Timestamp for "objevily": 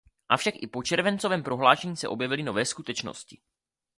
2.07-2.43